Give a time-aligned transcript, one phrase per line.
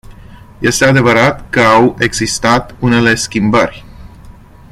[0.61, 3.85] Este adevărat că au existat unele schimbări.